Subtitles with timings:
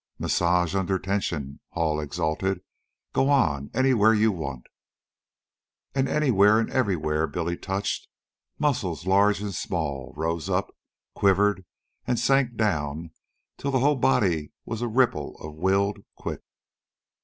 [0.17, 2.61] "Massage under tension!" Hall exulted.
[3.13, 4.65] "Go on anywhere you want."
[5.93, 8.07] And anywhere and everywhere Billy touched,
[8.57, 10.75] muscles large and small rose up,
[11.13, 11.65] quivered,
[12.07, 13.11] and sank down,
[13.59, 16.41] till the whole body was a ripple of willed quick.